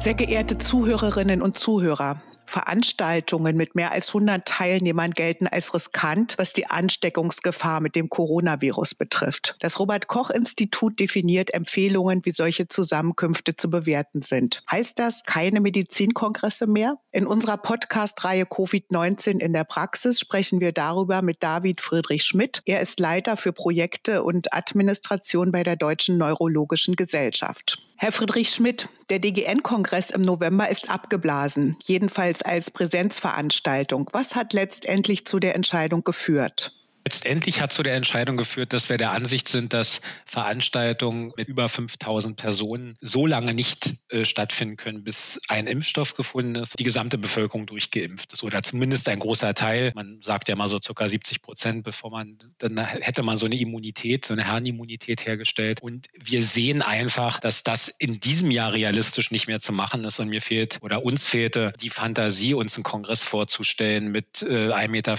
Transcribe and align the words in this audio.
Sehr 0.00 0.14
geehrte 0.14 0.56
Zuhörerinnen 0.56 1.42
und 1.42 1.58
Zuhörer, 1.58 2.22
Veranstaltungen 2.46 3.54
mit 3.54 3.74
mehr 3.74 3.92
als 3.92 4.08
100 4.08 4.46
Teilnehmern 4.48 5.10
gelten 5.10 5.46
als 5.46 5.74
riskant, 5.74 6.36
was 6.38 6.54
die 6.54 6.66
Ansteckungsgefahr 6.68 7.82
mit 7.82 7.94
dem 7.96 8.08
Coronavirus 8.08 8.94
betrifft. 8.94 9.56
Das 9.60 9.78
Robert 9.78 10.08
Koch 10.08 10.30
Institut 10.30 10.98
definiert 10.98 11.52
Empfehlungen, 11.52 12.24
wie 12.24 12.30
solche 12.30 12.66
Zusammenkünfte 12.66 13.56
zu 13.56 13.68
bewerten 13.68 14.22
sind. 14.22 14.62
Heißt 14.70 14.98
das 14.98 15.24
keine 15.24 15.60
Medizinkongresse 15.60 16.66
mehr? 16.66 16.96
In 17.12 17.26
unserer 17.26 17.58
Podcast-Reihe 17.58 18.44
Covid-19 18.44 19.38
in 19.38 19.52
der 19.52 19.64
Praxis 19.64 20.18
sprechen 20.18 20.60
wir 20.60 20.72
darüber 20.72 21.20
mit 21.20 21.42
David 21.42 21.82
Friedrich 21.82 22.24
Schmidt. 22.24 22.62
Er 22.64 22.80
ist 22.80 23.00
Leiter 23.00 23.36
für 23.36 23.52
Projekte 23.52 24.22
und 24.22 24.54
Administration 24.54 25.52
bei 25.52 25.62
der 25.62 25.76
Deutschen 25.76 26.16
Neurologischen 26.16 26.96
Gesellschaft. 26.96 27.82
Herr 28.02 28.12
Friedrich 28.12 28.54
Schmidt, 28.54 28.88
der 29.10 29.18
DGN-Kongress 29.18 30.10
im 30.10 30.22
November 30.22 30.70
ist 30.70 30.88
abgeblasen, 30.88 31.76
jedenfalls 31.82 32.40
als 32.40 32.70
Präsenzveranstaltung. 32.70 34.08
Was 34.14 34.34
hat 34.34 34.54
letztendlich 34.54 35.26
zu 35.26 35.38
der 35.38 35.54
Entscheidung 35.54 36.02
geführt? 36.02 36.79
Letztendlich 37.04 37.62
hat 37.62 37.72
zu 37.72 37.82
der 37.82 37.94
Entscheidung 37.94 38.36
geführt, 38.36 38.72
dass 38.74 38.90
wir 38.90 38.98
der 38.98 39.12
Ansicht 39.12 39.48
sind, 39.48 39.72
dass 39.72 40.02
Veranstaltungen 40.26 41.32
mit 41.36 41.48
über 41.48 41.68
5000 41.68 42.36
Personen 42.36 42.96
so 43.00 43.26
lange 43.26 43.54
nicht 43.54 43.94
äh, 44.10 44.24
stattfinden 44.26 44.76
können, 44.76 45.02
bis 45.02 45.40
ein 45.48 45.66
Impfstoff 45.66 46.14
gefunden 46.14 46.56
ist, 46.56 46.78
die 46.78 46.84
gesamte 46.84 47.16
Bevölkerung 47.16 47.64
durchgeimpft 47.64 48.32
ist 48.34 48.42
oder 48.42 48.62
zumindest 48.62 49.08
ein 49.08 49.18
großer 49.18 49.54
Teil. 49.54 49.92
Man 49.94 50.20
sagt 50.20 50.48
ja 50.48 50.56
mal 50.56 50.68
so 50.68 50.78
circa 50.82 51.08
70 51.08 51.40
Prozent, 51.40 51.84
bevor 51.84 52.10
man, 52.10 52.38
dann 52.58 52.78
hätte 52.78 53.22
man 53.22 53.38
so 53.38 53.46
eine 53.46 53.58
Immunität, 53.58 54.26
so 54.26 54.34
eine 54.34 54.44
Herrenimmunität 54.44 55.26
hergestellt. 55.26 55.82
Und 55.82 56.08
wir 56.12 56.42
sehen 56.42 56.82
einfach, 56.82 57.40
dass 57.40 57.62
das 57.62 57.88
in 57.88 58.20
diesem 58.20 58.50
Jahr 58.50 58.74
realistisch 58.74 59.30
nicht 59.30 59.46
mehr 59.46 59.60
zu 59.60 59.72
machen 59.72 60.04
ist. 60.04 60.20
Und 60.20 60.28
mir 60.28 60.42
fehlt 60.42 60.78
oder 60.82 61.02
uns 61.02 61.24
fehlte 61.24 61.72
die 61.80 61.90
Fantasie, 61.90 62.52
uns 62.52 62.76
einen 62.76 62.84
Kongress 62.84 63.24
vorzustellen 63.24 64.12
mit 64.12 64.42
äh, 64.42 64.68
1,50 64.68 64.88
Meter 64.88 65.16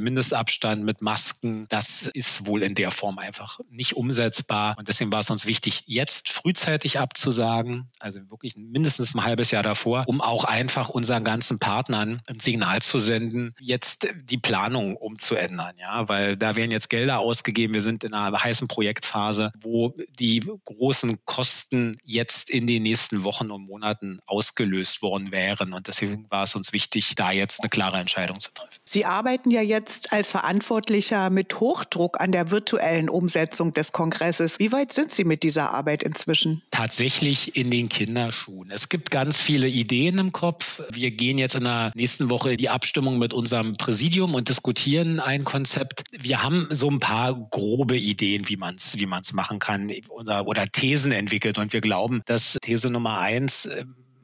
Mindestabstand, 0.00 0.89
mit 0.90 1.02
Masken, 1.02 1.66
das 1.68 2.06
ist 2.06 2.46
wohl 2.46 2.64
in 2.64 2.74
der 2.74 2.90
Form 2.90 3.20
einfach 3.20 3.60
nicht 3.70 3.94
umsetzbar. 3.94 4.74
Und 4.76 4.88
deswegen 4.88 5.12
war 5.12 5.20
es 5.20 5.30
uns 5.30 5.46
wichtig, 5.46 5.84
jetzt 5.86 6.30
frühzeitig 6.30 6.98
abzusagen, 6.98 7.88
also 8.00 8.18
wirklich 8.28 8.56
mindestens 8.56 9.14
ein 9.14 9.22
halbes 9.22 9.52
Jahr 9.52 9.62
davor, 9.62 10.02
um 10.08 10.20
auch 10.20 10.42
einfach 10.42 10.88
unseren 10.88 11.22
ganzen 11.22 11.60
Partnern 11.60 12.20
ein 12.26 12.40
Signal 12.40 12.82
zu 12.82 12.98
senden, 12.98 13.54
jetzt 13.60 14.08
die 14.24 14.36
Planung 14.38 14.96
umzuändern. 14.96 15.76
Ja, 15.78 16.08
weil 16.08 16.36
da 16.36 16.56
werden 16.56 16.72
jetzt 16.72 16.90
Gelder 16.90 17.20
ausgegeben. 17.20 17.72
Wir 17.72 17.82
sind 17.82 18.02
in 18.02 18.12
einer 18.12 18.36
heißen 18.36 18.66
Projektphase, 18.66 19.52
wo 19.60 19.94
die 20.18 20.42
großen 20.64 21.24
Kosten 21.24 21.96
jetzt 22.02 22.50
in 22.50 22.66
den 22.66 22.82
nächsten 22.82 23.22
Wochen 23.22 23.52
und 23.52 23.62
Monaten 23.62 24.18
ausgelöst 24.26 25.02
worden 25.02 25.30
wären. 25.30 25.72
Und 25.72 25.86
deswegen 25.86 26.28
war 26.30 26.42
es 26.42 26.56
uns 26.56 26.72
wichtig, 26.72 27.14
da 27.14 27.30
jetzt 27.30 27.60
eine 27.60 27.70
klare 27.70 27.98
Entscheidung 27.98 28.40
zu 28.40 28.50
treffen. 28.52 28.79
Sie 28.92 29.04
arbeiten 29.04 29.52
ja 29.52 29.62
jetzt 29.62 30.12
als 30.12 30.32
Verantwortlicher 30.32 31.30
mit 31.30 31.60
Hochdruck 31.60 32.20
an 32.20 32.32
der 32.32 32.50
virtuellen 32.50 33.08
Umsetzung 33.08 33.72
des 33.72 33.92
Kongresses. 33.92 34.58
Wie 34.58 34.72
weit 34.72 34.92
sind 34.92 35.14
Sie 35.14 35.22
mit 35.22 35.44
dieser 35.44 35.72
Arbeit 35.72 36.02
inzwischen? 36.02 36.62
Tatsächlich 36.72 37.56
in 37.56 37.70
den 37.70 37.88
Kinderschuhen. 37.88 38.72
Es 38.72 38.88
gibt 38.88 39.12
ganz 39.12 39.40
viele 39.40 39.68
Ideen 39.68 40.18
im 40.18 40.32
Kopf. 40.32 40.82
Wir 40.90 41.12
gehen 41.12 41.38
jetzt 41.38 41.54
in 41.54 41.62
der 41.62 41.92
nächsten 41.94 42.30
Woche 42.30 42.50
in 42.50 42.56
die 42.56 42.68
Abstimmung 42.68 43.20
mit 43.20 43.32
unserem 43.32 43.76
Präsidium 43.76 44.34
und 44.34 44.48
diskutieren 44.48 45.20
ein 45.20 45.44
Konzept. 45.44 46.02
Wir 46.10 46.42
haben 46.42 46.66
so 46.70 46.90
ein 46.90 46.98
paar 46.98 47.32
grobe 47.48 47.96
Ideen, 47.96 48.48
wie 48.48 48.56
man 48.56 48.74
es 48.74 48.98
wie 48.98 49.06
man's 49.06 49.32
machen 49.32 49.60
kann 49.60 49.92
oder, 50.08 50.48
oder 50.48 50.66
Thesen 50.66 51.12
entwickelt. 51.12 51.58
Und 51.58 51.72
wir 51.72 51.80
glauben, 51.80 52.22
dass 52.26 52.58
These 52.60 52.90
Nummer 52.90 53.20
eins 53.20 53.68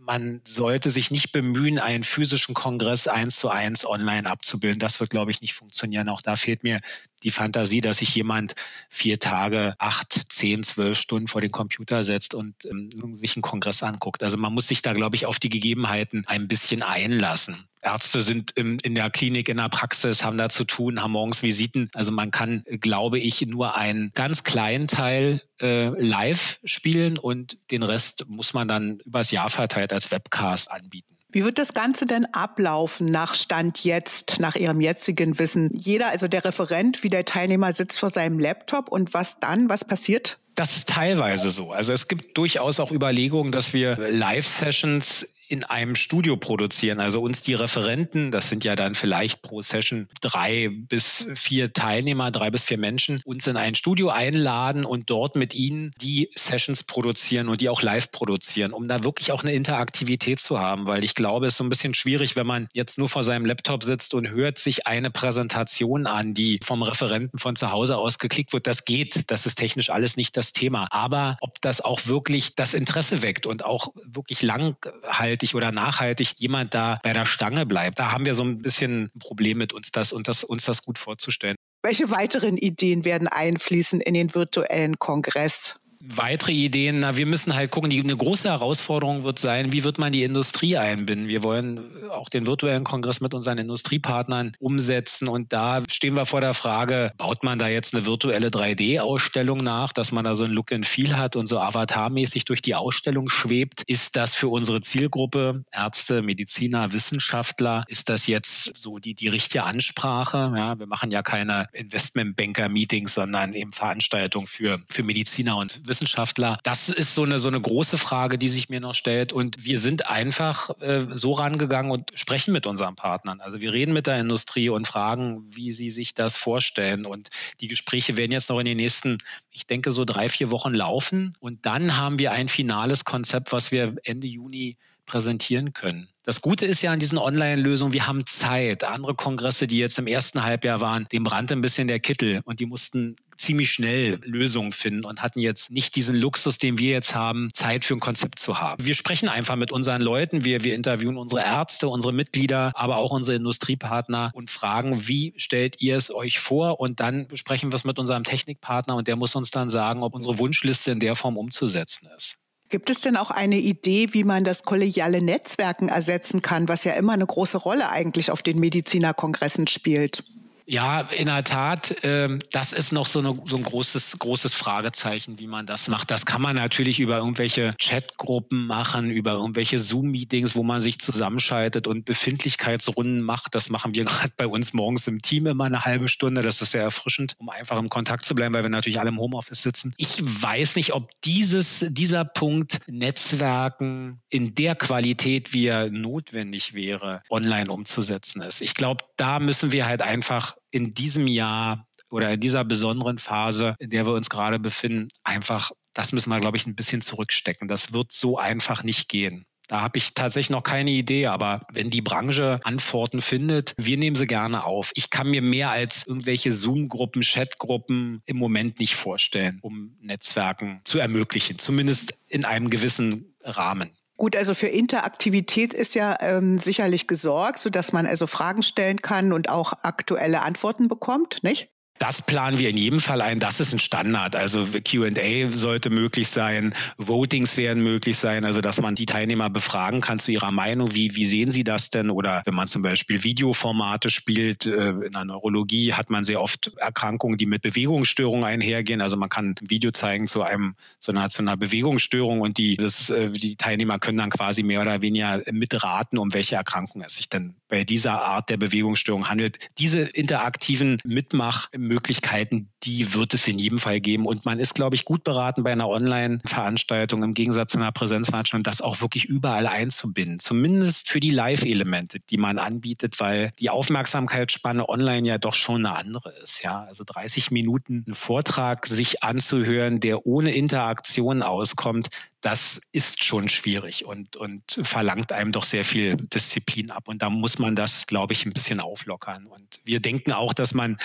man 0.07 0.41
sollte 0.45 0.91
sich 0.91 1.11
nicht 1.11 1.33
bemühen, 1.33 1.79
einen 1.79 2.05
physischen 2.05 2.55
Kongress 2.55 3.09
eins 3.09 3.37
zu 3.37 3.51
eins 3.51 3.85
online 3.85 4.31
abzubilden. 4.31 4.79
Das 4.79 5.01
wird, 5.01 5.11
glaube 5.11 5.33
ich, 5.33 5.41
nicht 5.41 5.55
funktionieren. 5.55 6.09
Auch 6.09 6.23
da 6.23 6.37
fehlt 6.37 6.63
mir 6.63 6.81
die 7.25 7.33
Fantasie, 7.33 7.81
dass 7.81 7.99
sich 7.99 8.15
jemand 8.15 8.55
vier 8.89 9.19
Tage, 9.19 9.75
acht, 9.79 10.27
zehn, 10.29 10.63
zwölf 10.63 10.99
Stunden 10.99 11.27
vor 11.27 11.41
den 11.41 11.51
Computer 11.51 12.05
setzt 12.05 12.35
und 12.35 12.65
ähm, 12.67 13.17
sich 13.17 13.37
einen 13.37 13.43
Kongress 13.43 13.83
anguckt. 13.83 14.23
Also 14.23 14.37
man 14.37 14.55
muss 14.55 14.69
sich 14.69 14.81
da, 14.81 14.93
glaube 14.93 15.17
ich, 15.17 15.27
auf 15.27 15.41
die 15.41 15.49
Gegebenheiten 15.49 16.23
ein 16.27 16.47
bisschen 16.47 16.83
einlassen. 16.83 17.67
Ärzte 17.87 18.21
sind 18.23 18.51
im, 18.57 18.79
in 18.83 18.95
der 18.95 19.11
Klinik, 19.11 19.49
in 19.49 19.59
der 19.59 19.69
Praxis, 19.69 20.25
haben 20.25 20.37
da 20.37 20.49
zu 20.49 20.65
tun, 20.65 21.01
haben 21.01 21.13
morgens 21.13 21.43
Visiten. 21.43 21.89
Also 21.95 22.11
man 22.11 22.33
kann, 22.33 22.65
glaube 22.81 23.21
ich, 23.21 23.47
nur 23.47 23.77
einen 23.77 24.11
ganz 24.13 24.43
kleinen 24.43 24.89
Teil 24.89 25.41
äh, 25.61 25.89
live 25.89 26.59
spielen 26.65 27.17
und 27.17 27.59
den 27.71 27.85
Rest 27.85 28.29
muss 28.29 28.55
man 28.55 28.67
dann 28.67 28.99
übers 29.05 29.31
Jahr 29.31 29.49
verteilt 29.49 29.93
als 29.93 30.11
Webcast 30.11 30.71
anbieten. 30.71 31.17
Wie 31.31 31.45
wird 31.45 31.59
das 31.59 31.75
Ganze 31.75 32.07
denn 32.07 32.25
ablaufen 32.33 33.07
nach 33.07 33.35
Stand 33.35 33.85
jetzt, 33.85 34.41
nach 34.41 34.57
Ihrem 34.57 34.81
jetzigen 34.81 35.39
Wissen? 35.39 35.71
Jeder, 35.73 36.09
also 36.09 36.29
der 36.29 36.45
Referent 36.45 37.03
wie 37.03 37.09
der 37.09 37.25
Teilnehmer 37.25 37.73
sitzt 37.73 37.99
vor 37.99 38.11
seinem 38.11 38.39
Laptop 38.39 38.89
und 38.89 39.13
was 39.15 39.39
dann? 39.39 39.69
Was 39.69 39.85
passiert? 39.85 40.39
Das 40.55 40.77
ist 40.77 40.89
teilweise 40.89 41.51
so. 41.51 41.73
Also 41.73 41.93
es 41.93 42.09
gibt 42.09 42.39
durchaus 42.39 42.81
auch 42.81 42.91
Überlegungen, 42.91 43.53
dass 43.53 43.75
wir 43.75 43.97
Live-Sessions 43.99 45.29
in 45.49 45.65
einem 45.65 45.95
Studio 45.95 46.37
produzieren. 46.37 47.01
Also 47.01 47.23
uns 47.23 47.41
die 47.41 47.55
Referenten, 47.55 48.31
das 48.31 48.49
sind 48.49 48.65
ja 48.65 48.77
dann 48.77 48.95
vielleicht 48.95 49.43
pro 49.43 49.63
Session 49.63 50.09
drei 50.21 50.69
bis 50.71 51.29
vier 51.35 51.73
Teilnehmer, 51.73 52.31
drei 52.31 52.51
bis 52.51 52.65
vier 52.65 52.79
Menschen, 52.79 53.21
uns 53.25 53.47
in 53.47 53.57
ein 53.57 53.75
Studio 53.75 54.09
einladen 54.09 54.85
und 54.85 55.11
dort 55.11 55.37
mit 55.37 55.55
ihnen 55.55 55.93
die 56.01 56.31
Sessions 56.35 56.85
produzieren 56.85 57.49
und 57.49 57.61
die 57.61 57.69
auch 57.69 57.83
live 57.83 58.11
produzieren, 58.11 58.73
um 58.73 58.89
da 58.89 59.05
wirklich 59.05 59.33
auch 59.33 59.43
eine 59.43 59.53
Interaktivität 59.53 60.41
zu 60.41 60.59
haben. 60.59 60.89
Weil 60.89 61.05
ich 61.05 61.15
glaube, 61.15 61.47
es 61.47 61.55
ist 61.55 61.59
so 61.59 61.65
ein 61.65 61.69
bisschen 61.69 61.95
schwierig, 61.95 62.37
wenn 62.37 62.47
man 62.47 62.69
jetzt 62.75 62.99
nur 62.99 63.09
vor 63.09 63.23
seinem 63.23 63.47
Laptop 63.47 63.83
sitzt 63.83 64.15
und 64.15 64.29
hört 64.31 64.59
sich 64.59 64.87
eine 64.87 65.11
Präsentation 65.11 66.07
an, 66.07 66.35
die 66.35 66.59
vom 66.63 66.83
Referenten 66.83 67.39
von 67.39 67.57
zu 67.57 67.71
Hause 67.71 67.97
aus 67.97 68.19
geklickt 68.19 68.53
wird. 68.53 68.67
Das 68.67 68.85
geht. 68.85 69.31
Das 69.31 69.47
ist 69.47 69.57
technisch 69.57 69.91
alles 69.91 70.17
nicht 70.17 70.37
das 70.37 70.53
Thema. 70.53 70.89
Aber 70.91 71.37
ob 71.41 71.61
das 71.61 71.81
auch 71.81 72.07
wirklich 72.07 72.55
das 72.55 72.75
Interesse 72.75 73.23
weckt 73.23 73.47
und 73.47 73.65
auch 73.65 73.89
wirklich 74.05 74.43
langhaltig 74.43 75.36
nachhaltig 75.37 75.55
oder 75.55 75.73
nachhaltig 75.73 76.35
jemand 76.37 76.75
da 76.75 76.99
bei 77.03 77.13
der 77.13 77.25
Stange 77.25 77.67
bleibt. 77.67 77.99
Da 77.99 78.13
haben 78.13 78.27
wir 78.27 78.35
so 78.35 78.45
ein 78.45 78.59
bisschen 78.59 79.11
ein 79.15 79.19
Problem 79.19 79.59
mit 79.59 79.73
uns 79.73 79.91
das 79.93 80.13
und 80.13 80.29
das, 80.29 80.45
uns 80.45 80.65
das 80.65 80.85
gut 80.85 80.99
vorzustellen. 80.99 81.57
Welche 81.83 82.11
weiteren 82.11 82.57
Ideen 82.57 83.05
werden 83.05 83.29
einfließen 83.29 84.01
in 84.01 84.15
den 84.15 84.35
virtuellen 84.35 84.99
Kongress? 84.99 85.79
Weitere 86.09 86.53
Ideen, 86.53 87.01
na, 87.01 87.17
wir 87.17 87.27
müssen 87.27 87.55
halt 87.55 87.71
gucken, 87.71 87.91
die, 87.91 88.01
eine 88.01 88.17
große 88.17 88.49
Herausforderung 88.49 89.25
wird 89.25 89.39
sein, 89.39 89.73
wie 89.73 89.85
wird 89.85 89.99
man 89.99 90.13
die 90.13 90.23
Industrie 90.23 90.77
einbinden? 90.77 91.29
Wir 91.29 91.43
wollen 91.43 92.09
auch 92.11 92.29
den 92.29 92.47
virtuellen 92.47 92.85
Kongress 92.85 93.21
mit 93.21 93.35
unseren 93.35 93.59
Industriepartnern 93.59 94.53
umsetzen 94.59 95.29
und 95.29 95.53
da 95.53 95.83
stehen 95.91 96.17
wir 96.17 96.27
vor 96.27 96.41
der 96.41 96.55
Frage, 96.55 97.13
baut 97.17 97.43
man 97.43 97.59
da 97.59 97.69
jetzt 97.69 97.95
eine 97.95 98.07
virtuelle 98.07 98.49
3D-Ausstellung 98.49 99.59
nach, 99.59 99.93
dass 99.93 100.13
man 100.13 100.25
da 100.25 100.35
so 100.35 100.45
ein 100.45 100.51
Look 100.51 100.73
and 100.73 100.87
Feel 100.87 101.17
hat 101.17 101.37
und 101.37 101.47
so 101.47 101.59
avatarmäßig 101.59 102.45
durch 102.45 102.63
die 102.63 102.75
Ausstellung 102.75 103.29
schwebt? 103.29 103.83
Ist 103.87 104.17
das 104.17 104.35
für 104.35 104.49
unsere 104.49 104.81
Zielgruppe, 104.81 105.65
Ärzte, 105.73 106.23
Mediziner, 106.23 106.93
Wissenschaftler, 106.93 107.85
ist 107.89 108.09
das 108.09 108.27
jetzt 108.27 108.77
so 108.77 108.99
die, 108.99 109.15
die 109.15 109.29
richtige 109.29 109.65
Ansprache? 109.65 110.53
Ja, 110.57 110.79
wir 110.79 110.87
machen 110.87 111.11
ja 111.11 111.23
keine 111.23 111.69
Investmentbanker-Meetings, 111.73 113.15
sondern 113.15 113.53
eben 113.53 113.73
Veranstaltungen 113.73 114.47
für, 114.47 114.79
für 114.89 115.03
Mediziner 115.03 115.57
und 115.57 115.81
Wissenschaftler. 115.87 115.96
Wissenschaftler? 115.97 116.59
Das 116.63 116.89
ist 116.91 117.15
so 117.15 117.23
eine, 117.23 117.39
so 117.39 117.49
eine 117.49 117.61
große 117.61 117.97
Frage, 117.97 118.37
die 118.37 118.49
sich 118.49 118.69
mir 118.69 118.81
noch 118.81 118.95
stellt. 118.95 119.33
Und 119.33 119.65
wir 119.65 119.79
sind 119.79 120.11
einfach 120.11 120.71
äh, 120.81 121.07
so 121.13 121.33
rangegangen 121.33 121.91
und 121.91 122.13
sprechen 122.15 122.53
mit 122.53 122.67
unseren 122.67 122.97
Partnern. 122.97 123.41
Also 123.41 123.61
wir 123.61 123.73
reden 123.73 123.95
mit 123.95 124.07
der 124.07 124.19
Industrie 124.19 124.69
und 124.69 124.87
fragen, 124.87 125.45
wie 125.49 125.73
sie 125.73 125.91
sich 125.91 126.15
das 126.15 126.37
vorstellen. 126.37 127.07
Und 127.07 127.31
die 127.61 127.69
Gespräche 127.69 128.17
werden 128.17 128.33
jetzt 128.33 128.51
noch 128.51 128.59
in 128.59 128.67
den 128.67 128.77
nächsten, 128.77 129.19
ich 129.51 129.67
denke, 129.67 129.91
so 129.91 130.05
drei, 130.05 130.29
vier 130.29 130.51
Wochen 130.51 130.75
laufen. 130.75 131.33
Und 131.41 131.65
dann 131.65 131.97
haben 131.97 132.19
wir 132.19 132.33
ein 132.33 132.49
finales 132.49 133.05
Konzept, 133.05 133.53
was 133.53 133.73
wir 133.73 133.95
Ende 134.05 134.27
Juni 134.27 134.77
präsentieren 135.07 135.73
können. 135.73 136.09
Das 136.27 136.41
Gute 136.41 136.67
ist 136.67 136.83
ja 136.83 136.91
an 136.91 136.99
diesen 136.99 137.19
Online-Lösungen, 137.19 137.93
wir 137.93 138.09
haben 138.09 138.27
Zeit. 138.27 138.83
Andere 138.83 139.15
Kongresse, 139.15 139.69
die 139.69 139.79
jetzt 139.79 139.97
im 140.01 140.09
ersten 140.09 140.43
Halbjahr 140.43 140.81
waren, 140.81 141.07
dem 141.13 141.23
brannte 141.23 141.55
ein 141.55 141.61
bisschen 141.61 141.87
der 141.87 142.01
Kittel 142.01 142.41
und 142.45 142.59
die 142.59 142.67
mussten 142.67 143.15
ziemlich 143.39 143.71
schnell 143.71 144.19
Lösungen 144.25 144.73
finden 144.73 145.05
und 145.05 145.23
hatten 145.23 145.39
jetzt 145.39 145.71
nicht 145.71 145.95
diesen 145.95 146.17
Luxus, 146.17 146.59
den 146.59 146.79
wir 146.79 146.91
jetzt 146.91 147.15
haben, 147.15 147.49
Zeit 147.53 147.85
für 147.85 147.95
ein 147.95 148.01
Konzept 148.01 148.41
zu 148.41 148.59
haben. 148.59 148.85
Wir 148.85 148.95
sprechen 148.95 149.29
einfach 149.29 149.55
mit 149.55 149.71
unseren 149.71 150.03
Leuten, 150.03 150.45
wir, 150.45 150.65
wir 150.65 150.75
interviewen 150.75 151.17
unsere 151.17 151.43
Ärzte, 151.43 151.89
unsere 151.89 152.13
Mitglieder, 152.13 152.73
aber 152.75 152.97
auch 152.97 153.13
unsere 153.13 153.37
Industriepartner 153.37 154.33
und 154.35 154.51
fragen, 154.51 155.07
wie 155.07 155.33
stellt 155.37 155.81
ihr 155.81 155.97
es 155.97 156.13
euch 156.13 156.41
vor? 156.41 156.81
Und 156.81 156.99
dann 156.99 157.29
besprechen 157.29 157.71
wir 157.71 157.77
es 157.77 157.85
mit 157.85 158.01
unserem 158.01 158.25
Technikpartner 158.25 158.97
und 158.97 159.07
der 159.07 159.15
muss 159.15 159.37
uns 159.37 159.53
dann 159.53 159.69
sagen, 159.69 160.03
ob 160.03 160.13
unsere 160.13 160.41
Wunschliste 160.41 160.91
in 160.91 160.99
der 160.99 161.15
Form 161.15 161.37
umzusetzen 161.37 162.09
ist. 162.17 162.39
Gibt 162.69 162.91
es 162.91 163.01
denn 163.01 163.17
auch 163.17 163.31
eine 163.31 163.59
Idee, 163.59 164.09
wie 164.13 164.25
man 164.25 164.43
das 164.43 164.65
kollegiale 164.65 165.23
Netzwerken 165.23 165.89
ersetzen 165.89 166.43
kann, 166.43 166.69
was 166.69 166.83
ja 166.85 166.95
immer 166.95 167.13
eine 167.13 167.27
große 167.27 167.59
Rolle 167.59 167.91
eigentlich 167.91 168.31
auf 168.31 168.43
den 168.43 168.59
Medizinerkongressen 168.59 169.69
spielt? 169.69 170.25
Ja, 170.69 171.03
in 171.03 171.27
der 171.27 171.45
Tat, 171.45 172.03
äh, 172.03 172.39
das 172.51 172.73
ist 172.73 172.91
noch 172.91 173.07
so, 173.07 173.21
eine, 173.21 173.39
so 173.45 173.57
ein 173.57 173.63
großes, 173.63 174.19
großes 174.19 174.53
Fragezeichen, 174.55 175.39
wie 175.39 175.47
man 175.47 175.65
das 175.65 175.87
macht. 175.87 176.11
Das 176.11 176.27
kann 176.27 176.43
man 176.43 176.57
natürlich 176.57 176.99
über 176.99 177.19
irgendwelche 177.19 177.73
Chatgruppen 177.81 178.67
machen, 178.67 179.13
über 179.13 179.35
irgendwelche 179.35 179.79
Zoom-Meetings, 179.79 180.57
wo 180.57 180.65
man 180.65 180.81
sich 180.81 180.99
zusammenschaltet 180.99 181.87
und 181.87 182.05
Befindlichkeitsrunden 182.05 183.23
macht. 183.23 183.55
Das 183.55 183.71
machen 183.71 183.95
wir 183.95 184.05
gerade 184.07 184.33
bei 184.37 184.49
uns 184.49 184.73
morgens 184.73 185.07
im 185.07 185.23
Team 185.23 185.47
immer 185.47 185.65
eine 185.65 185.85
halbe 185.85 186.09
Stunde. 186.09 186.43
Das 186.43 186.61
ist 186.61 186.73
sehr 186.73 186.83
erfrischend, 186.83 187.37
um 187.39 187.49
einfach 187.49 187.79
im 187.79 187.89
Kontakt 187.89 188.25
zu 188.25 188.35
bleiben, 188.35 188.53
weil 188.53 188.65
wir 188.65 188.71
natürlich 188.71 188.99
alle 188.99 189.11
im 189.11 189.21
Homeoffice 189.21 189.63
sitzen. 189.63 189.95
Ich 189.99 190.17
weiß 190.21 190.75
nicht, 190.75 190.95
ob 190.95 191.11
dieses, 191.23 191.87
dieser 191.91 192.25
Punkt 192.25 192.81
Netzwerken 192.89 194.21
in 194.31 194.57
der 194.57 194.75
Qualität, 194.75 195.53
wie 195.53 195.67
er 195.67 195.91
notwendig 195.91 196.75
wäre, 196.75 197.23
online 197.31 197.71
umzusetzen 197.71 198.43
ist. 198.43 198.63
Ich 198.63 198.75
glaube, 198.75 199.05
da 199.17 199.39
müssen 199.39 199.71
wir 199.71 199.87
halt 199.87 200.03
einfach 200.03 200.56
in 200.71 200.95
diesem 200.95 201.27
Jahr 201.27 201.87
oder 202.11 202.33
in 202.33 202.41
dieser 202.41 202.65
besonderen 202.65 203.19
Phase, 203.19 203.75
in 203.79 203.91
der 203.91 204.07
wir 204.07 204.13
uns 204.13 204.31
gerade 204.31 204.59
befinden, 204.59 205.09
einfach, 205.25 205.73
das 205.93 206.13
müssen 206.13 206.31
wir, 206.31 206.41
glaube 206.41 206.57
ich, 206.57 206.67
ein 206.67 206.77
bisschen 206.77 207.03
zurückstecken. 207.03 207.69
Das 207.69 207.93
wird 207.93 208.13
so 208.13 208.39
einfach 208.39 208.85
nicht 208.85 209.09
gehen. 209.09 209.47
Da 209.69 209.81
habe 209.81 209.99
ich 209.99 210.15
tatsächlich 210.15 210.51
noch 210.51 210.63
keine 210.63 210.93
Idee, 210.93 211.27
aber 211.27 211.67
wenn 211.73 211.91
die 211.91 212.03
Branche 212.03 212.61
Antworten 212.63 213.21
findet, 213.21 213.75
wir 213.77 213.97
nehmen 213.97 214.15
sie 214.15 214.27
gerne 214.27 214.65
auf. 214.65 214.93
Ich 214.95 215.11
kann 215.11 215.29
mir 215.29 215.43
mehr 215.43 215.71
als 215.71 216.07
irgendwelche 216.07 216.53
Zoom-Gruppen, 216.53 217.23
Chat-Gruppen 217.23 218.23
im 218.27 218.37
Moment 218.37 218.79
nicht 218.79 218.95
vorstellen, 218.95 219.59
um 219.63 219.97
Netzwerken 220.01 220.83
zu 220.85 220.99
ermöglichen, 220.99 221.59
zumindest 221.59 222.15
in 222.29 222.45
einem 222.45 222.71
gewissen 222.71 223.35
Rahmen. 223.43 223.91
Gut, 224.17 224.35
also 224.35 224.55
für 224.55 224.69
Interaktivität 224.69 225.75
ist 225.75 225.95
ja 225.95 226.17
ähm, 226.21 226.59
sicherlich 226.59 227.07
gesorgt, 227.07 227.61
sodass 227.61 227.93
man 227.93 228.07
also 228.07 228.27
Fragen 228.27 228.63
stellen 228.63 229.03
kann 229.03 229.33
und 229.33 229.51
auch 229.51 229.75
aktuelle 229.83 230.41
Antworten 230.41 230.89
bekommt, 230.89 231.43
nicht? 231.43 231.71
Das 231.99 232.23
planen 232.23 232.59
wir 232.59 232.69
in 232.69 232.77
jedem 232.77 233.01
Fall 233.01 233.23
ein. 233.23 233.41
Das 233.41 233.61
ist 233.61 233.73
ein 233.73 233.79
Standard. 233.79 234.37
Also 234.37 234.67
QA 234.67 235.51
sollte 235.51 235.91
möglich 235.91 236.29
sein, 236.29 236.75
Votings 236.99 237.57
werden 237.57 237.83
möglich 237.83 238.17
sein, 238.19 238.45
also 238.45 238.61
dass 238.61 238.81
man 238.81 238.95
die 238.95 239.07
Teilnehmer 239.07 239.51
befragen 239.51 240.01
kann 240.01 240.19
zu 240.19 240.31
ihrer 240.31 240.53
Meinung. 240.53 240.95
Wie, 240.95 241.17
wie 241.17 241.27
sehen 241.27 241.51
sie 241.51 241.65
das 241.65 241.91
denn? 241.91 242.11
Oder 242.11 242.43
wenn 242.45 242.55
man 242.55 242.69
zum 242.69 242.83
Beispiel 242.83 243.25
Videoformate 243.25 244.11
spielt, 244.11 244.67
äh, 244.67 244.91
in 244.91 245.11
der 245.13 245.25
Neurologie 245.25 245.95
hat 245.95 246.11
man 246.11 246.25
sehr 246.25 246.41
oft 246.41 246.73
Erkrankungen, 246.77 247.39
die 247.39 247.47
mit 247.47 247.63
Bewegungsstörungen 247.63 248.45
einhergehen. 248.45 249.01
Also 249.01 249.17
man 249.17 249.29
kann 249.29 249.51
ein 249.51 249.71
Video 249.71 249.91
zeigen 249.91 250.27
zu 250.27 250.43
einem, 250.43 250.75
zu 250.99 251.13
einer, 251.13 251.31
zu 251.31 251.43
einer 251.43 251.57
Bewegungsstörung 251.57 252.41
und 252.41 252.59
die, 252.59 252.77
das, 252.77 253.11
äh, 253.11 253.31
die 253.31 253.57
Teilnehmer 253.57 253.99
können 253.99 254.19
dann 254.19 254.31
quasi 254.31 254.63
mehr 254.63 254.83
oder 254.83 255.01
weniger 255.03 255.43
mitraten, 255.51 256.19
um 256.19 256.35
welche 256.35 256.57
Erkrankung 256.57 257.03
es 257.03 257.17
sich 257.17 257.29
denn 257.29 257.55
bei 257.69 257.85
dieser 257.85 258.23
Art 258.23 258.49
der 258.49 258.57
Bewegungsstörung 258.57 259.29
handelt. 259.29 259.59
Diese 259.79 260.01
interaktiven 260.01 260.99
Mitmach- 261.05 261.69
Möglichkeiten, 261.77 262.69
die 262.83 263.15
wird 263.15 263.35
es 263.35 263.47
in 263.49 263.59
jedem 263.59 263.79
Fall 263.79 264.01
geben. 264.01 264.27
Und 264.27 264.45
man 264.45 264.59
ist, 264.59 264.75
glaube 264.75 264.97
ich, 264.97 265.05
gut 265.05 265.25
beraten 265.25 265.63
bei 265.63 265.73
einer 265.73 265.89
Online-Veranstaltung 265.89 267.23
im 267.23 267.35
Gegensatz 267.35 267.73
zu 267.73 267.79
einer 267.79 267.93
Präsenzveranstaltung, 267.93 268.63
das 268.63 268.81
auch 268.81 269.01
wirklich 269.01 269.25
überall 269.25 269.67
einzubinden. 269.67 270.39
Zumindest 270.39 271.09
für 271.09 271.21
die 271.21 271.31
Live-Elemente, 271.31 272.21
die 272.21 272.39
man 272.39 272.59
anbietet, 272.59 273.21
weil 273.21 273.53
die 273.59 273.71
Aufmerksamkeitsspanne 273.71 274.89
online 274.89 275.27
ja 275.27 275.39
doch 275.39 275.55
schon 275.55 275.87
eine 275.87 275.97
andere 275.97 276.33
ist. 276.43 276.63
Ja, 276.63 276.85
also 276.85 277.05
30 277.05 277.51
Minuten 277.51 278.05
einen 278.07 278.15
Vortrag 278.15 278.87
sich 278.87 279.23
anzuhören, 279.23 280.01
der 280.01 280.27
ohne 280.27 280.55
Interaktion 280.55 281.43
auskommt, 281.43 282.09
das 282.41 282.81
ist 282.93 283.25
schon 283.25 283.49
schwierig 283.49 284.05
und, 284.05 284.37
und 284.37 284.63
verlangt 284.83 285.33
einem 285.33 285.53
doch 285.53 285.65
sehr 285.65 285.85
viel 285.85 286.17
Disziplin 286.17 286.91
ab. 286.91 287.09
Und 287.09 287.23
da 287.23 287.31
muss 287.31 287.59
man 287.59 287.75
das, 287.75 288.07
glaube 288.07 288.35
ich, 288.35 288.47
ein 288.47 288.53
bisschen 288.53 288.81
auflockern. 288.81 289.47
Und 289.47 289.81
wir 289.85 290.01
denken 290.01 290.33
auch, 290.33 290.55
dass 290.55 290.75
man 290.75 290.97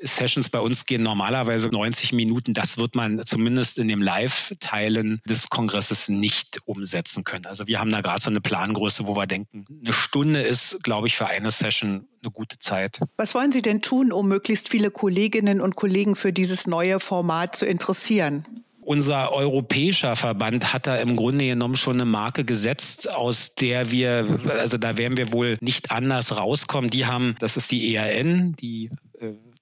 Sessions 0.00 0.48
bei 0.48 0.60
uns 0.60 0.86
gehen 0.86 1.02
normalerweise 1.02 1.68
90 1.68 2.12
Minuten. 2.12 2.54
Das 2.54 2.78
wird 2.78 2.94
man 2.94 3.24
zumindest 3.24 3.78
in 3.78 3.88
dem 3.88 4.00
Live-Teilen 4.00 5.18
des 5.28 5.50
Kongresses 5.50 6.08
nicht 6.08 6.60
umsetzen 6.66 7.24
können. 7.24 7.46
Also 7.46 7.66
wir 7.66 7.80
haben 7.80 7.90
da 7.90 8.00
gerade 8.00 8.22
so 8.22 8.30
eine 8.30 8.40
Plangröße, 8.40 9.06
wo 9.06 9.16
wir 9.16 9.26
denken, 9.26 9.64
eine 9.84 9.92
Stunde 9.92 10.40
ist, 10.40 10.82
glaube 10.82 11.08
ich, 11.08 11.16
für 11.16 11.26
eine 11.26 11.50
Session 11.50 12.06
eine 12.22 12.30
gute 12.32 12.58
Zeit. 12.58 13.00
Was 13.16 13.34
wollen 13.34 13.52
Sie 13.52 13.62
denn 13.62 13.82
tun, 13.82 14.12
um 14.12 14.28
möglichst 14.28 14.68
viele 14.68 14.90
Kolleginnen 14.90 15.60
und 15.60 15.76
Kollegen 15.76 16.16
für 16.16 16.32
dieses 16.32 16.66
neue 16.66 17.00
Format 17.00 17.56
zu 17.56 17.66
interessieren? 17.66 18.64
Unser 18.88 19.32
europäischer 19.32 20.16
Verband 20.16 20.72
hat 20.72 20.86
da 20.86 20.96
im 20.96 21.14
Grunde 21.14 21.44
genommen 21.44 21.76
schon 21.76 21.96
eine 21.96 22.06
Marke 22.06 22.46
gesetzt, 22.46 23.14
aus 23.14 23.54
der 23.54 23.90
wir, 23.90 24.40
also 24.48 24.78
da 24.78 24.96
werden 24.96 25.18
wir 25.18 25.30
wohl 25.30 25.58
nicht 25.60 25.90
anders 25.90 26.38
rauskommen. 26.38 26.88
Die 26.88 27.04
haben, 27.04 27.34
das 27.38 27.58
ist 27.58 27.70
die 27.70 27.94
ERN, 27.94 28.56
die 28.56 28.88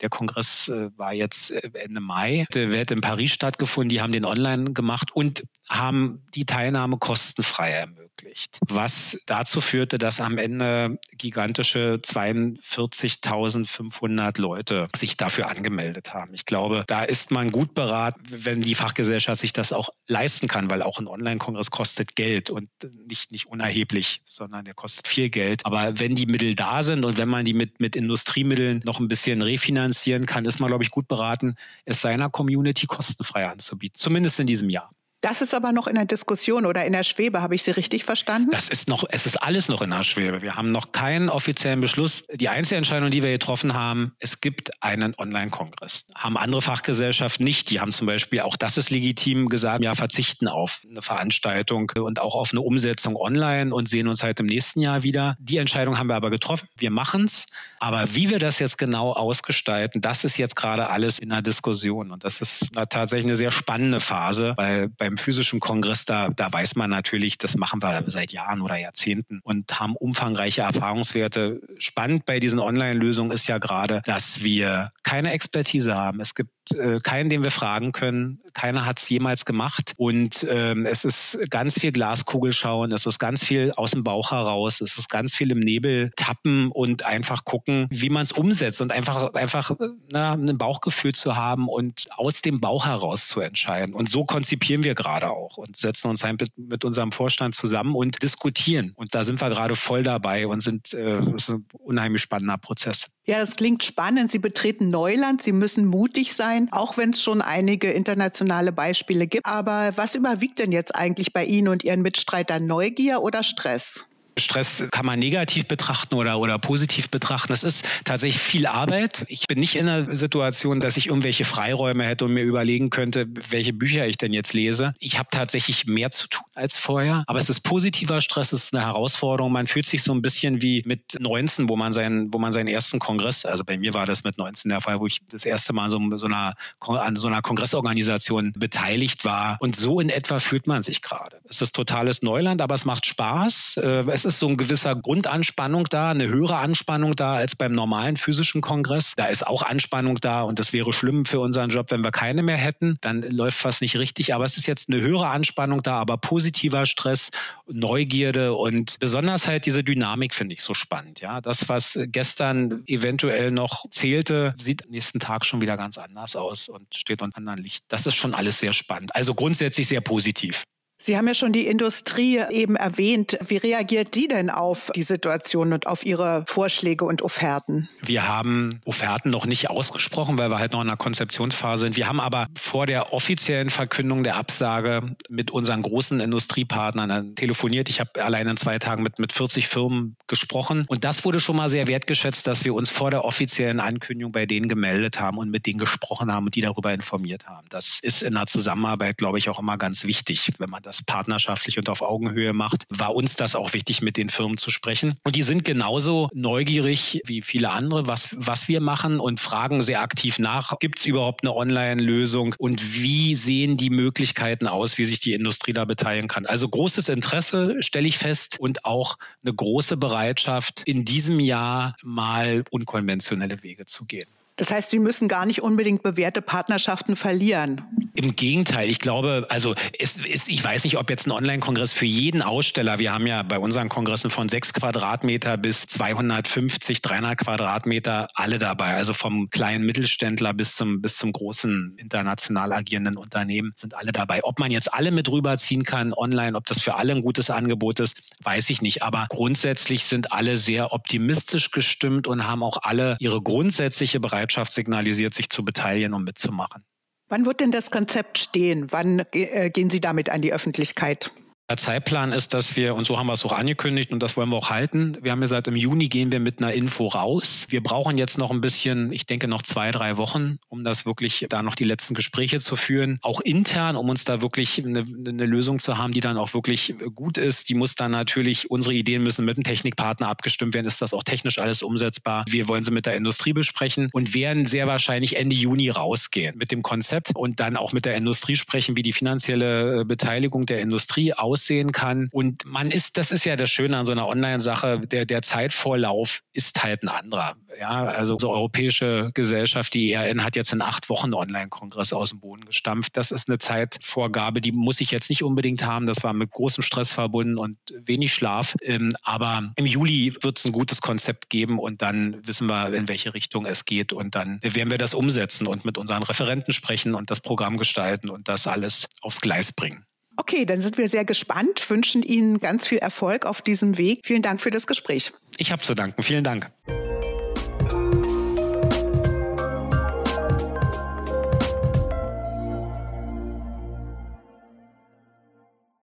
der 0.00 0.08
Kongress 0.08 0.68
äh, 0.68 0.90
war 0.96 1.12
jetzt 1.12 1.50
äh, 1.50 1.70
Ende 1.74 2.00
Mai, 2.00 2.46
der 2.54 2.70
wird 2.70 2.90
in 2.90 3.00
Paris 3.00 3.32
stattgefunden. 3.32 3.88
Die 3.88 4.00
haben 4.00 4.12
den 4.12 4.24
online 4.24 4.72
gemacht 4.72 5.14
und 5.14 5.42
haben 5.68 6.22
die 6.34 6.44
Teilnahme 6.44 6.98
kostenfrei 6.98 7.70
ermöglicht, 7.70 8.58
was 8.68 9.18
dazu 9.26 9.60
führte, 9.60 9.98
dass 9.98 10.20
am 10.20 10.38
Ende 10.38 11.00
gigantische 11.12 11.98
42.500 12.02 14.40
Leute 14.40 14.88
sich 14.94 15.16
dafür 15.16 15.50
angemeldet 15.50 16.14
haben. 16.14 16.32
Ich 16.34 16.46
glaube, 16.46 16.84
da 16.86 17.02
ist 17.02 17.32
man 17.32 17.50
gut 17.50 17.74
beraten, 17.74 18.22
wenn 18.30 18.60
die 18.60 18.76
Fachgesellschaft 18.76 19.40
sich 19.40 19.52
das 19.52 19.72
auch 19.72 19.88
leisten 20.06 20.46
kann, 20.46 20.70
weil 20.70 20.82
auch 20.82 21.00
ein 21.00 21.08
Online-Kongress 21.08 21.72
kostet 21.72 22.14
Geld 22.14 22.50
und 22.50 22.68
nicht, 23.08 23.32
nicht 23.32 23.46
unerheblich, 23.46 24.20
sondern 24.24 24.64
der 24.64 24.74
kostet 24.74 25.08
viel 25.08 25.30
Geld. 25.30 25.66
Aber 25.66 25.98
wenn 25.98 26.14
die 26.14 26.26
Mittel 26.26 26.54
da 26.54 26.84
sind 26.84 27.04
und 27.04 27.18
wenn 27.18 27.28
man 27.28 27.44
die 27.44 27.54
mit, 27.54 27.80
mit 27.80 27.96
Industriemitteln 27.96 28.82
noch 28.84 29.00
ein 29.00 29.08
bisschen 29.08 29.42
refinanzieren 29.86 30.26
kann, 30.26 30.44
ist 30.44 30.60
man, 30.60 30.68
glaube 30.68 30.84
ich, 30.84 30.90
gut 30.90 31.08
beraten, 31.08 31.56
es 31.84 32.00
seiner 32.00 32.28
Community 32.28 32.86
kostenfrei 32.86 33.46
anzubieten, 33.46 33.96
zumindest 33.96 34.40
in 34.40 34.46
diesem 34.46 34.70
Jahr. 34.70 34.90
Das 35.22 35.40
ist 35.40 35.54
aber 35.54 35.72
noch 35.72 35.86
in 35.86 35.94
der 35.94 36.04
Diskussion 36.04 36.66
oder 36.66 36.84
in 36.84 36.92
der 36.92 37.02
Schwebe, 37.02 37.42
habe 37.42 37.54
ich 37.54 37.62
Sie 37.62 37.70
richtig 37.70 38.04
verstanden? 38.04 38.50
Das 38.50 38.68
ist 38.68 38.86
noch, 38.86 39.04
es 39.08 39.26
ist 39.26 39.36
alles 39.36 39.68
noch 39.68 39.82
in 39.82 39.90
der 39.90 40.04
Schwebe. 40.04 40.42
Wir 40.42 40.56
haben 40.56 40.72
noch 40.72 40.92
keinen 40.92 41.30
offiziellen 41.30 41.80
Beschluss. 41.80 42.26
Die 42.32 42.48
Einzelentscheidung, 42.48 43.10
die 43.10 43.22
wir 43.22 43.32
getroffen 43.32 43.74
haben, 43.74 44.12
es 44.20 44.40
gibt 44.40 44.70
einen 44.82 45.14
Online-Kongress. 45.16 46.08
Haben 46.16 46.36
andere 46.36 46.62
Fachgesellschaften 46.62 47.44
nicht. 47.44 47.70
Die 47.70 47.80
haben 47.80 47.92
zum 47.92 48.06
Beispiel, 48.06 48.40
auch 48.40 48.56
das 48.56 48.76
ist 48.76 48.90
legitim, 48.90 49.48
gesagt, 49.48 49.82
ja, 49.82 49.94
verzichten 49.94 50.48
auf 50.48 50.82
eine 50.88 51.02
Veranstaltung 51.02 51.90
und 51.98 52.20
auch 52.20 52.34
auf 52.34 52.52
eine 52.52 52.60
Umsetzung 52.60 53.16
online 53.16 53.74
und 53.74 53.88
sehen 53.88 54.08
uns 54.08 54.22
halt 54.22 54.38
im 54.40 54.46
nächsten 54.46 54.80
Jahr 54.80 55.02
wieder. 55.02 55.36
Die 55.40 55.56
Entscheidung 55.56 55.98
haben 55.98 56.08
wir 56.08 56.16
aber 56.16 56.30
getroffen. 56.30 56.68
Wir 56.76 56.90
machen 56.90 57.24
es. 57.24 57.46
Aber 57.80 58.14
wie 58.14 58.30
wir 58.30 58.38
das 58.38 58.58
jetzt 58.58 58.78
genau 58.78 59.12
ausgestalten, 59.12 60.00
das 60.00 60.24
ist 60.24 60.36
jetzt 60.36 60.56
gerade 60.56 60.90
alles 60.90 61.18
in 61.18 61.30
der 61.30 61.42
Diskussion. 61.42 62.10
Und 62.10 62.22
das 62.22 62.40
ist 62.40 62.70
tatsächlich 62.90 63.26
eine 63.26 63.36
sehr 63.36 63.50
spannende 63.50 64.00
Phase, 64.00 64.54
weil 64.56 64.90
beim 65.06 65.18
physischen 65.18 65.60
Kongress, 65.60 66.04
da, 66.04 66.28
da 66.34 66.52
weiß 66.52 66.74
man 66.76 66.90
natürlich, 66.90 67.38
das 67.38 67.56
machen 67.56 67.82
wir 67.82 68.04
seit 68.08 68.32
Jahren 68.32 68.60
oder 68.60 68.76
Jahrzehnten 68.76 69.40
und 69.42 69.78
haben 69.78 69.94
umfangreiche 69.96 70.62
Erfahrungswerte. 70.62 71.60
Spannend 71.78 72.24
bei 72.24 72.40
diesen 72.40 72.58
Online-Lösungen 72.58 73.30
ist 73.30 73.46
ja 73.46 73.58
gerade, 73.58 74.02
dass 74.04 74.42
wir 74.42 74.92
keine 75.04 75.30
Expertise 75.30 75.94
haben. 75.94 76.20
Es 76.20 76.34
gibt 76.34 76.50
äh, 76.72 77.00
keinen, 77.00 77.30
den 77.30 77.44
wir 77.44 77.50
fragen 77.50 77.92
können. 77.92 78.40
Keiner 78.54 78.86
hat 78.86 78.98
es 78.98 79.08
jemals 79.08 79.44
gemacht. 79.44 79.94
Und 79.96 80.46
ähm, 80.48 80.86
es 80.86 81.04
ist 81.04 81.50
ganz 81.50 81.78
viel 81.78 81.92
Glaskugel 81.92 82.52
schauen, 82.52 82.92
es 82.92 83.06
ist 83.06 83.18
ganz 83.18 83.44
viel 83.44 83.72
aus 83.76 83.92
dem 83.92 84.04
Bauch 84.04 84.32
heraus, 84.32 84.80
es 84.80 84.98
ist 84.98 85.08
ganz 85.08 85.34
viel 85.34 85.50
im 85.50 85.58
Nebel 85.58 86.10
tappen 86.16 86.70
und 86.70 87.06
einfach 87.06 87.44
gucken, 87.44 87.86
wie 87.90 88.10
man 88.10 88.22
es 88.22 88.32
umsetzt 88.32 88.80
und 88.80 88.92
einfach, 88.92 89.34
einfach 89.34 89.70
na, 90.10 90.32
ein 90.32 90.58
Bauchgefühl 90.58 91.14
zu 91.14 91.36
haben 91.36 91.68
und 91.68 92.06
aus 92.16 92.42
dem 92.42 92.60
Bauch 92.60 92.86
heraus 92.86 93.28
zu 93.28 93.40
entscheiden. 93.40 93.94
Und 93.94 94.08
so 94.08 94.24
konzipieren 94.24 94.84
wir 94.84 94.94
gerade 94.94 95.30
auch 95.30 95.56
und 95.56 95.76
setzen 95.76 96.08
uns 96.08 96.24
mit, 96.24 96.56
mit 96.56 96.84
unserem 96.84 97.12
Vorstand 97.12 97.54
zusammen 97.54 97.94
und 97.94 98.22
diskutieren. 98.22 98.92
Und 98.96 99.14
da 99.14 99.24
sind 99.24 99.40
wir 99.40 99.48
gerade 99.48 99.76
voll 99.76 100.02
dabei 100.02 100.46
und 100.46 100.60
sind 100.62 100.92
äh, 100.94 101.18
ist 101.34 101.50
ein 101.50 101.66
unheimlich 101.72 102.22
spannender 102.22 102.58
Prozess. 102.58 103.10
Ja, 103.24 103.38
das 103.38 103.56
klingt 103.56 103.82
spannend. 103.82 104.30
Sie 104.30 104.38
betreten 104.38 104.88
Neuland. 104.88 105.42
Sie 105.42 105.52
müssen 105.52 105.84
mutig 105.84 106.34
sein, 106.34 106.55
auch 106.72 106.96
wenn 106.96 107.10
es 107.10 107.22
schon 107.22 107.42
einige 107.42 107.90
internationale 107.90 108.72
Beispiele 108.72 109.26
gibt. 109.26 109.46
Aber 109.46 109.92
was 109.96 110.14
überwiegt 110.14 110.58
denn 110.58 110.72
jetzt 110.72 110.94
eigentlich 110.94 111.32
bei 111.32 111.44
Ihnen 111.44 111.68
und 111.68 111.84
Ihren 111.84 112.02
Mitstreitern 112.02 112.66
Neugier 112.66 113.22
oder 113.22 113.42
Stress? 113.42 114.06
Stress 114.38 114.84
kann 114.90 115.06
man 115.06 115.18
negativ 115.18 115.66
betrachten 115.66 116.14
oder, 116.14 116.38
oder 116.38 116.58
positiv 116.58 117.08
betrachten. 117.08 117.52
Es 117.52 117.64
ist 117.64 117.86
tatsächlich 118.04 118.40
viel 118.40 118.66
Arbeit. 118.66 119.24
Ich 119.28 119.46
bin 119.46 119.58
nicht 119.58 119.76
in 119.76 119.86
der 119.86 120.14
Situation, 120.14 120.80
dass 120.80 120.96
ich 120.96 121.06
irgendwelche 121.06 121.44
Freiräume 121.44 122.04
hätte 122.04 122.26
und 122.26 122.34
mir 122.34 122.42
überlegen 122.42 122.90
könnte, 122.90 123.26
welche 123.50 123.72
Bücher 123.72 124.06
ich 124.06 124.18
denn 124.18 124.32
jetzt 124.32 124.52
lese. 124.52 124.92
Ich 125.00 125.18
habe 125.18 125.28
tatsächlich 125.30 125.86
mehr 125.86 126.10
zu 126.10 126.28
tun 126.28 126.44
als 126.54 126.76
vorher. 126.76 127.24
Aber 127.26 127.38
es 127.38 127.48
ist 127.48 127.60
positiver 127.60 128.20
Stress, 128.20 128.52
es 128.52 128.64
ist 128.64 128.76
eine 128.76 128.84
Herausforderung. 128.84 129.52
Man 129.52 129.66
fühlt 129.66 129.86
sich 129.86 130.02
so 130.02 130.12
ein 130.12 130.20
bisschen 130.20 130.60
wie 130.60 130.82
mit 130.84 131.18
19, 131.18 131.68
wo 131.68 131.76
man 131.76 131.92
seinen, 131.94 132.32
wo 132.32 132.38
man 132.38 132.52
seinen 132.52 132.68
ersten 132.68 132.98
Kongress, 132.98 133.46
also 133.46 133.64
bei 133.64 133.78
mir 133.78 133.94
war 133.94 134.04
das 134.04 134.24
mit 134.24 134.36
19 134.36 134.68
der 134.68 134.80
Fall, 134.80 135.00
wo 135.00 135.06
ich 135.06 135.22
das 135.30 135.46
erste 135.46 135.72
Mal 135.72 135.90
so, 135.90 135.98
so 136.18 136.26
einer, 136.26 136.54
an 136.80 137.16
so 137.16 137.26
einer 137.26 137.40
Kongressorganisation 137.40 138.52
beteiligt 138.52 139.24
war. 139.24 139.56
Und 139.60 139.76
so 139.76 139.98
in 140.00 140.10
etwa 140.10 140.38
fühlt 140.40 140.66
man 140.66 140.82
sich 140.82 141.00
gerade. 141.00 141.38
Es 141.48 141.62
ist 141.62 141.74
totales 141.74 142.20
Neuland, 142.20 142.60
aber 142.60 142.74
es 142.74 142.84
macht 142.84 143.06
Spaß. 143.06 143.78
Äh, 143.78 144.04
es 144.10 144.25
ist 144.26 144.38
so 144.38 144.48
ein 144.48 144.58
gewisser 144.58 144.94
Grundanspannung 144.94 145.84
da, 145.84 146.10
eine 146.10 146.28
höhere 146.28 146.58
Anspannung 146.58 147.16
da 147.16 147.34
als 147.34 147.56
beim 147.56 147.72
normalen 147.72 148.16
physischen 148.16 148.60
Kongress. 148.60 149.14
Da 149.16 149.26
ist 149.26 149.46
auch 149.46 149.62
Anspannung 149.62 150.16
da 150.16 150.42
und 150.42 150.58
das 150.58 150.72
wäre 150.72 150.92
schlimm 150.92 151.24
für 151.24 151.40
unseren 151.40 151.70
Job, 151.70 151.90
wenn 151.90 152.04
wir 152.04 152.10
keine 152.10 152.42
mehr 152.42 152.56
hätten. 152.56 152.96
Dann 153.00 153.22
läuft 153.22 153.58
fast 153.58 153.80
nicht 153.80 153.98
richtig. 153.98 154.34
Aber 154.34 154.44
es 154.44 154.56
ist 154.56 154.66
jetzt 154.66 154.90
eine 154.90 155.00
höhere 155.00 155.28
Anspannung 155.28 155.82
da, 155.82 155.98
aber 155.98 156.18
positiver 156.18 156.84
Stress, 156.84 157.30
Neugierde 157.66 158.54
und 158.54 158.98
besonders 159.00 159.46
halt 159.46 159.64
diese 159.64 159.82
Dynamik 159.82 160.34
finde 160.34 160.54
ich 160.54 160.62
so 160.62 160.74
spannend. 160.74 161.20
Ja, 161.20 161.40
das, 161.40 161.68
was 161.68 161.98
gestern 162.06 162.82
eventuell 162.86 163.50
noch 163.50 163.88
zählte, 163.90 164.54
sieht 164.58 164.84
am 164.84 164.90
nächsten 164.90 165.20
Tag 165.20 165.44
schon 165.46 165.60
wieder 165.60 165.76
ganz 165.76 165.96
anders 165.96 166.36
aus 166.36 166.68
und 166.68 166.94
steht 166.94 167.22
unter 167.22 167.38
anderem 167.38 167.60
Licht. 167.60 167.84
Das 167.88 168.06
ist 168.06 168.16
schon 168.16 168.34
alles 168.34 168.58
sehr 168.58 168.72
spannend. 168.72 169.14
Also 169.14 169.34
grundsätzlich 169.34 169.86
sehr 169.86 170.00
positiv. 170.00 170.64
Sie 170.98 171.18
haben 171.18 171.28
ja 171.28 171.34
schon 171.34 171.52
die 171.52 171.66
Industrie 171.66 172.40
eben 172.50 172.74
erwähnt. 172.74 173.38
Wie 173.46 173.58
reagiert 173.58 174.14
die 174.14 174.28
denn 174.28 174.48
auf 174.48 174.90
die 174.96 175.02
Situation 175.02 175.74
und 175.74 175.86
auf 175.86 176.06
Ihre 176.06 176.44
Vorschläge 176.48 177.04
und 177.04 177.20
Offerten? 177.20 177.88
Wir 178.02 178.26
haben 178.26 178.80
Offerten 178.86 179.28
noch 179.30 179.44
nicht 179.44 179.68
ausgesprochen, 179.68 180.38
weil 180.38 180.50
wir 180.50 180.58
halt 180.58 180.72
noch 180.72 180.80
in 180.80 180.88
der 180.88 180.96
Konzeptionsphase 180.96 181.84
sind. 181.84 181.96
Wir 181.96 182.08
haben 182.08 182.18
aber 182.18 182.46
vor 182.56 182.86
der 182.86 183.12
offiziellen 183.12 183.68
Verkündung 183.68 184.22
der 184.22 184.36
Absage 184.36 185.14
mit 185.28 185.50
unseren 185.50 185.82
großen 185.82 186.18
Industriepartnern 186.18 187.34
telefoniert. 187.34 187.90
Ich 187.90 188.00
habe 188.00 188.24
allein 188.24 188.48
in 188.48 188.56
zwei 188.56 188.78
Tagen 188.78 189.02
mit, 189.02 189.18
mit 189.18 189.32
40 189.32 189.68
Firmen 189.68 190.16
gesprochen. 190.28 190.86
Und 190.88 191.04
das 191.04 191.26
wurde 191.26 191.40
schon 191.40 191.56
mal 191.56 191.68
sehr 191.68 191.88
wertgeschätzt, 191.88 192.46
dass 192.46 192.64
wir 192.64 192.72
uns 192.72 192.88
vor 192.88 193.10
der 193.10 193.24
offiziellen 193.26 193.80
Ankündigung 193.80 194.32
bei 194.32 194.46
denen 194.46 194.66
gemeldet 194.66 195.20
haben 195.20 195.36
und 195.36 195.50
mit 195.50 195.66
denen 195.66 195.78
gesprochen 195.78 196.32
haben 196.32 196.46
und 196.46 196.54
die 196.54 196.62
darüber 196.62 196.94
informiert 196.94 197.46
haben. 197.46 197.66
Das 197.68 197.98
ist 198.00 198.22
in 198.22 198.32
der 198.32 198.46
Zusammenarbeit, 198.46 199.18
glaube 199.18 199.36
ich, 199.36 199.50
auch 199.50 199.58
immer 199.58 199.76
ganz 199.76 200.04
wichtig, 200.04 200.52
wenn 200.58 200.70
man 200.70 200.82
das 200.86 201.02
partnerschaftlich 201.02 201.78
und 201.78 201.88
auf 201.88 202.02
Augenhöhe 202.02 202.52
macht, 202.52 202.84
war 202.88 203.14
uns 203.14 203.34
das 203.34 203.56
auch 203.56 203.72
wichtig, 203.72 204.02
mit 204.02 204.16
den 204.16 204.30
Firmen 204.30 204.56
zu 204.56 204.70
sprechen. 204.70 205.14
Und 205.24 205.36
die 205.36 205.42
sind 205.42 205.64
genauso 205.64 206.30
neugierig 206.32 207.20
wie 207.24 207.42
viele 207.42 207.70
andere, 207.70 208.06
was, 208.06 208.28
was 208.38 208.68
wir 208.68 208.80
machen 208.80 209.20
und 209.20 209.40
fragen 209.40 209.82
sehr 209.82 210.00
aktiv 210.00 210.38
nach, 210.38 210.78
gibt 210.78 210.98
es 210.98 211.06
überhaupt 211.06 211.42
eine 211.42 211.54
Online-Lösung 211.54 212.54
und 212.58 213.02
wie 213.02 213.34
sehen 213.34 213.76
die 213.76 213.90
Möglichkeiten 213.90 214.66
aus, 214.66 214.98
wie 214.98 215.04
sich 215.04 215.20
die 215.20 215.32
Industrie 215.32 215.72
da 215.72 215.84
beteiligen 215.84 216.28
kann. 216.28 216.46
Also 216.46 216.68
großes 216.68 217.08
Interesse, 217.08 217.82
stelle 217.82 218.06
ich 218.06 218.18
fest, 218.18 218.58
und 218.58 218.84
auch 218.84 219.18
eine 219.44 219.54
große 219.54 219.96
Bereitschaft, 219.96 220.82
in 220.84 221.04
diesem 221.04 221.40
Jahr 221.40 221.96
mal 222.02 222.64
unkonventionelle 222.70 223.62
Wege 223.62 223.86
zu 223.86 224.06
gehen. 224.06 224.28
Das 224.56 224.70
heißt, 224.70 224.90
Sie 224.90 224.98
müssen 224.98 225.28
gar 225.28 225.44
nicht 225.44 225.62
unbedingt 225.62 226.02
bewährte 226.02 226.40
Partnerschaften 226.40 227.14
verlieren. 227.14 227.82
Im 228.14 228.34
Gegenteil, 228.34 228.88
ich 228.88 228.98
glaube, 228.98 229.46
also 229.50 229.74
es 229.98 230.16
ist, 230.16 230.48
ich 230.48 230.64
weiß 230.64 230.84
nicht, 230.84 230.96
ob 230.96 231.10
jetzt 231.10 231.26
ein 231.26 231.32
Online-Kongress 231.32 231.92
für 231.92 232.06
jeden 232.06 232.40
Aussteller, 232.40 232.98
wir 232.98 233.12
haben 233.12 233.26
ja 233.26 233.42
bei 233.42 233.58
unseren 233.58 233.90
Kongressen 233.90 234.30
von 234.30 234.48
sechs 234.48 234.72
Quadratmeter 234.72 235.58
bis 235.58 235.84
250, 235.84 237.02
300 237.02 237.36
Quadratmeter 237.36 238.28
alle 238.34 238.58
dabei. 238.58 238.94
Also 238.94 239.12
vom 239.12 239.50
kleinen 239.50 239.84
Mittelständler 239.84 240.54
bis 240.54 240.76
zum, 240.76 241.02
bis 241.02 241.18
zum 241.18 241.32
großen 241.32 241.96
international 241.98 242.72
agierenden 242.72 243.18
Unternehmen 243.18 243.72
sind 243.76 243.94
alle 243.94 244.12
dabei. 244.12 244.42
Ob 244.44 244.58
man 244.58 244.70
jetzt 244.70 244.94
alle 244.94 245.10
mit 245.10 245.28
rüberziehen 245.28 245.82
kann 245.82 246.14
online, 246.14 246.56
ob 246.56 246.64
das 246.64 246.80
für 246.80 246.94
alle 246.94 247.12
ein 247.12 247.20
gutes 247.20 247.50
Angebot 247.50 248.00
ist, 248.00 248.16
weiß 248.42 248.70
ich 248.70 248.80
nicht. 248.80 249.02
Aber 249.02 249.26
grundsätzlich 249.28 250.04
sind 250.04 250.32
alle 250.32 250.56
sehr 250.56 250.94
optimistisch 250.94 251.70
gestimmt 251.70 252.26
und 252.26 252.46
haben 252.46 252.62
auch 252.62 252.78
alle 252.80 253.18
ihre 253.20 253.42
grundsätzliche 253.42 254.20
Bereitschaft 254.20 254.45
Bereitschaft 254.46 254.72
signalisiert, 254.72 255.34
sich 255.34 255.50
zu 255.50 255.64
beteiligen 255.64 256.14
und 256.14 256.24
mitzumachen. 256.24 256.84
Wann 257.28 257.44
wird 257.44 257.58
denn 257.58 257.72
das 257.72 257.90
Konzept 257.90 258.38
stehen? 258.38 258.92
Wann 258.92 259.24
äh, 259.32 259.70
gehen 259.70 259.90
Sie 259.90 260.00
damit 260.00 260.30
an 260.30 260.42
die 260.42 260.52
Öffentlichkeit? 260.52 261.32
Der 261.68 261.76
Zeitplan 261.76 262.30
ist, 262.30 262.54
dass 262.54 262.76
wir, 262.76 262.94
und 262.94 263.06
so 263.06 263.18
haben 263.18 263.26
wir 263.26 263.32
es 263.32 263.44
auch 263.44 263.50
angekündigt 263.50 264.12
und 264.12 264.22
das 264.22 264.36
wollen 264.36 264.48
wir 264.50 264.56
auch 264.56 264.70
halten, 264.70 265.18
wir 265.22 265.32
haben 265.32 265.40
gesagt, 265.40 265.66
im 265.66 265.74
Juni 265.74 266.06
gehen 266.08 266.30
wir 266.30 266.38
mit 266.38 266.62
einer 266.62 266.72
Info 266.72 267.08
raus. 267.08 267.66
Wir 267.70 267.82
brauchen 267.82 268.16
jetzt 268.18 268.38
noch 268.38 268.52
ein 268.52 268.60
bisschen, 268.60 269.10
ich 269.10 269.26
denke 269.26 269.48
noch 269.48 269.62
zwei, 269.62 269.90
drei 269.90 270.16
Wochen, 270.16 270.58
um 270.68 270.84
das 270.84 271.06
wirklich 271.06 271.46
da 271.48 271.62
noch 271.62 271.74
die 271.74 271.82
letzten 271.82 272.14
Gespräche 272.14 272.60
zu 272.60 272.76
führen. 272.76 273.18
Auch 273.20 273.40
intern, 273.40 273.96
um 273.96 274.08
uns 274.08 274.24
da 274.24 274.42
wirklich 274.42 274.78
eine, 274.84 275.00
eine 275.00 275.44
Lösung 275.44 275.80
zu 275.80 275.98
haben, 275.98 276.12
die 276.12 276.20
dann 276.20 276.36
auch 276.36 276.54
wirklich 276.54 276.94
gut 277.16 277.36
ist. 277.36 277.68
Die 277.68 277.74
muss 277.74 277.96
dann 277.96 278.12
natürlich, 278.12 278.70
unsere 278.70 278.94
Ideen 278.94 279.24
müssen 279.24 279.44
mit 279.44 279.56
dem 279.56 279.64
Technikpartner 279.64 280.28
abgestimmt 280.28 280.72
werden. 280.72 280.86
Ist 280.86 281.02
das 281.02 281.14
auch 281.14 281.24
technisch 281.24 281.58
alles 281.58 281.82
umsetzbar? 281.82 282.44
Wir 282.48 282.68
wollen 282.68 282.84
sie 282.84 282.92
mit 282.92 283.06
der 283.06 283.16
Industrie 283.16 283.54
besprechen 283.54 284.08
und 284.12 284.34
werden 284.34 284.66
sehr 284.66 284.86
wahrscheinlich 284.86 285.34
Ende 285.34 285.56
Juni 285.56 285.90
rausgehen 285.90 286.56
mit 286.56 286.70
dem 286.70 286.82
Konzept 286.82 287.32
und 287.34 287.58
dann 287.58 287.76
auch 287.76 287.92
mit 287.92 288.04
der 288.04 288.14
Industrie 288.14 288.54
sprechen, 288.54 288.96
wie 288.96 289.02
die 289.02 289.12
finanzielle 289.12 290.04
Beteiligung 290.04 290.64
der 290.64 290.80
Industrie 290.80 291.34
aussieht 291.34 291.55
aussehen 291.56 291.92
kann. 291.92 292.28
Und 292.32 292.66
man 292.66 292.90
ist, 292.90 293.16
das 293.16 293.32
ist 293.32 293.44
ja 293.44 293.56
das 293.56 293.70
Schöne 293.70 293.96
an 293.96 294.04
so 294.04 294.12
einer 294.12 294.28
Online-Sache, 294.28 295.00
der, 295.00 295.24
der 295.24 295.40
Zeitvorlauf 295.40 296.42
ist 296.52 296.84
halt 296.84 297.02
ein 297.02 297.08
anderer. 297.08 297.56
Ja, 297.80 298.04
also 298.04 298.38
so 298.38 298.50
europäische 298.50 299.30
Gesellschaft, 299.34 299.94
die 299.94 300.12
ERN 300.12 300.44
hat 300.44 300.56
jetzt 300.56 300.72
in 300.72 300.82
acht 300.82 301.08
Wochen 301.08 301.32
Online-Kongress 301.32 302.12
aus 302.12 302.30
dem 302.30 302.40
Boden 302.40 302.66
gestampft. 302.66 303.16
Das 303.16 303.30
ist 303.30 303.48
eine 303.48 303.58
Zeitvorgabe, 303.58 304.60
die 304.60 304.72
muss 304.72 305.00
ich 305.00 305.10
jetzt 305.10 305.30
nicht 305.30 305.42
unbedingt 305.42 305.84
haben. 305.84 306.06
Das 306.06 306.22
war 306.22 306.34
mit 306.34 306.50
großem 306.50 306.82
Stress 306.82 307.10
verbunden 307.10 307.56
und 307.56 307.78
wenig 307.98 308.34
Schlaf. 308.34 308.76
Ähm, 308.82 309.10
aber 309.22 309.72
im 309.76 309.86
Juli 309.86 310.34
wird 310.42 310.58
es 310.58 310.66
ein 310.66 310.72
gutes 310.72 311.00
Konzept 311.00 311.48
geben 311.48 311.78
und 311.78 312.02
dann 312.02 312.46
wissen 312.46 312.68
wir, 312.68 312.92
in 312.92 313.08
welche 313.08 313.32
Richtung 313.32 313.64
es 313.64 313.86
geht. 313.86 314.12
Und 314.12 314.34
dann 314.34 314.60
werden 314.62 314.90
wir 314.90 314.98
das 314.98 315.14
umsetzen 315.14 315.66
und 315.66 315.86
mit 315.86 315.96
unseren 315.96 316.22
Referenten 316.22 316.74
sprechen 316.74 317.14
und 317.14 317.30
das 317.30 317.40
Programm 317.40 317.78
gestalten 317.78 318.28
und 318.28 318.48
das 318.48 318.66
alles 318.66 319.08
aufs 319.22 319.40
Gleis 319.40 319.72
bringen. 319.72 320.04
Okay, 320.36 320.66
dann 320.66 320.80
sind 320.80 320.98
wir 320.98 321.08
sehr 321.08 321.24
gespannt, 321.24 321.88
wünschen 321.88 322.22
Ihnen 322.22 322.60
ganz 322.60 322.86
viel 322.86 322.98
Erfolg 322.98 323.46
auf 323.46 323.62
diesem 323.62 323.98
Weg. 323.98 324.20
Vielen 324.24 324.42
Dank 324.42 324.60
für 324.60 324.70
das 324.70 324.86
Gespräch. 324.86 325.32
Ich 325.56 325.72
habe 325.72 325.82
zu 325.82 325.94
danken. 325.94 326.22
Vielen 326.22 326.44
Dank. 326.44 326.70